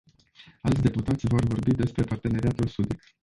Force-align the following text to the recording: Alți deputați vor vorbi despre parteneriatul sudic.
Alți 0.61 0.81
deputați 0.81 1.27
vor 1.27 1.43
vorbi 1.43 1.71
despre 1.71 2.03
parteneriatul 2.03 2.67
sudic. 2.67 3.01